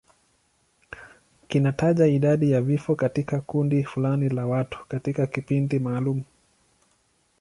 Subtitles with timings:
[1.47, 6.23] Kinataja idadi ya vifo katika kundi fulani la watu katika kipindi maalum.